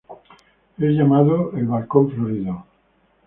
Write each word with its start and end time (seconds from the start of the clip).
Es 0.79 0.89
llamado 0.93 1.51
el 1.55 1.67
Balcón 1.67 2.09
Florido. 2.09 2.65